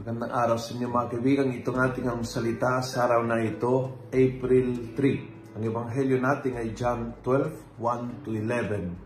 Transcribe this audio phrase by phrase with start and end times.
[0.00, 1.52] Magandang araw sa inyo mga kaibigan.
[1.52, 5.60] Itong ating ang salita sa araw na ito, April 3.
[5.60, 8.96] Ang ebanghelyo natin ay John 12, 1 to 11.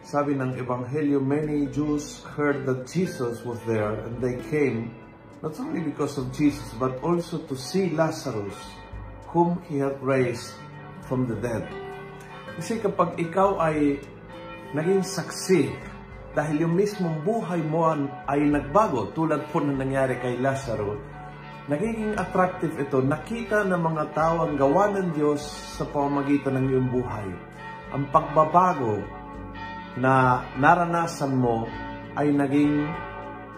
[0.00, 4.96] Sabi ng ebanghelyo, many Jews heard that Jesus was there and they came
[5.44, 8.56] not only because of Jesus but also to see Lazarus
[9.28, 10.56] whom he had raised
[11.04, 11.68] from the dead.
[12.56, 14.00] Kasi kapag ikaw ay
[14.72, 15.68] naging saksi
[16.36, 17.88] dahil yung mismong buhay mo
[18.28, 21.00] ay nagbago tulad po na nangyari kay Lazaro,
[21.66, 23.00] nagiging attractive ito.
[23.00, 25.40] Nakita ng mga tao ang gawa ng Diyos
[25.76, 27.28] sa pamamagitan ng iyong buhay.
[27.96, 29.00] Ang pagbabago
[29.96, 31.64] na naranasan mo
[32.14, 32.86] ay naging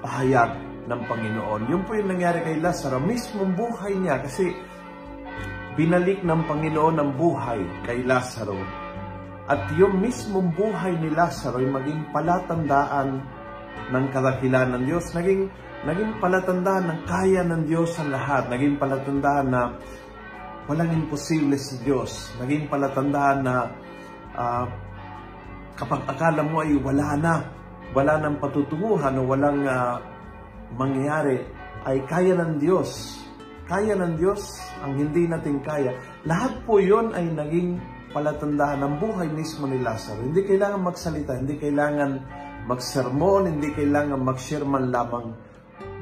[0.01, 1.68] pahayag ng Panginoon.
[1.68, 3.02] Yun po yung nangyari kay Lazaro.
[3.02, 4.55] Mismong buhay niya kasi
[5.74, 8.80] binalik ng Panginoon ang buhay kay Lazaro
[9.50, 13.18] at yung mismong buhay ni Lazaro ay maging palatandaan
[13.90, 15.10] ng kadahilan ng Diyos.
[15.10, 15.51] Naging,
[15.82, 18.46] naging palatandaan ng kaya ng Diyos ang lahat.
[18.46, 19.74] Naging palatandaan na
[20.70, 22.30] walang imposible si Diyos.
[22.38, 23.54] Naging palatandaan na
[24.38, 24.66] uh,
[25.74, 27.35] kapag akala mo ay wala na,
[27.90, 29.98] wala nang patutunguhan o walang uh,
[30.79, 31.42] mangyayari,
[31.90, 33.18] ay kaya ng Diyos.
[33.66, 35.90] Kaya ng Diyos ang hindi natin kaya.
[36.23, 40.27] Lahat po yon ay naging palatandaan ng buhay mismo ni Lazaro.
[40.27, 42.11] Hindi kailangan magsalita, hindi kailangan
[42.66, 45.33] magsermon, hindi kailangan mag-share man lamang.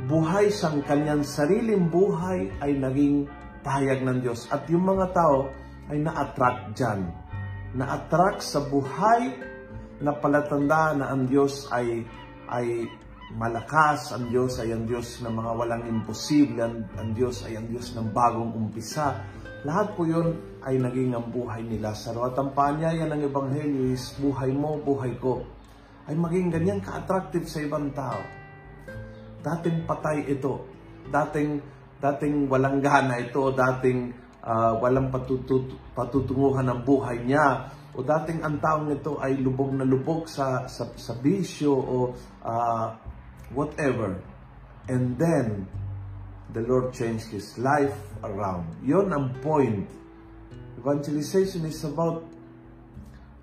[0.09, 3.29] Buhay siyang kanyang sariling buhay ay naging
[3.61, 4.49] pahayag ng Diyos.
[4.49, 5.53] At yung mga tao
[5.93, 7.01] ay na-attract dyan.
[7.77, 9.37] Na-attract sa buhay
[10.01, 12.07] na palatandaan na ang Diyos ay,
[12.49, 12.89] ay
[13.37, 17.69] malakas, ang Diyos ay ang Diyos ng mga walang imposible, ang, ang Diyos ay ang
[17.69, 19.21] Diyos ng bagong umpisa.
[19.67, 22.31] Lahat po yun ay naging ang buhay ni Lazaro.
[22.31, 25.43] At ang paanyaya ng Ebanghelyo is buhay mo, buhay ko,
[26.07, 28.23] ay maging ganyan ka-attractive sa ibang tao.
[29.43, 30.63] Dating patay ito.
[31.11, 31.59] Dating,
[31.99, 33.51] dating walang gana ito.
[33.51, 34.15] Dating
[34.47, 37.75] uh, walang patutut patutunguhan ng buhay niya.
[37.99, 41.97] O dating ang taong ito ay lubog na lubog sa, sa, sa bisyo o
[42.47, 42.87] uh,
[43.51, 44.23] whatever.
[44.87, 45.67] And then,
[46.53, 47.95] the Lord changed his life
[48.25, 48.69] around.
[48.85, 49.85] Yon ang point.
[50.79, 52.25] Evangelization is about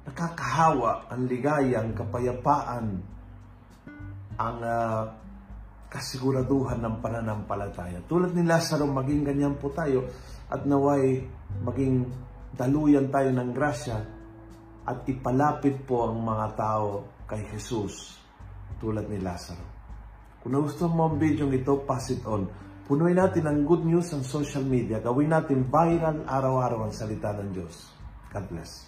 [0.05, 2.85] nakakahawa, ang ligaya, ang kapayapaan,
[4.37, 5.03] ang uh,
[5.89, 8.03] kasiguraduhan ng pananampalataya.
[8.05, 10.07] Tulad ni Lazaro, maging ganyan po tayo
[10.51, 11.23] at naway
[11.63, 12.05] maging
[12.55, 13.97] daluyan tayo ng grasya
[14.85, 18.21] at ipalapit po ang mga tao kay Jesus
[18.77, 19.65] tulad ni Lazaro.
[20.45, 22.45] Kung nagustuhan mo ang video ito, pass it on.
[22.85, 25.01] Punuin natin ang good news ang social media.
[25.01, 27.89] Gawin natin viral araw-araw ang salita ng Diyos.
[28.29, 28.85] God bless.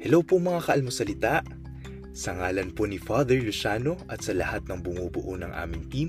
[0.00, 1.44] Hello po mga kaalmosalita.
[2.16, 6.08] Sa ngalan po ni Father Luciano at sa lahat ng bumubuo ng aming team,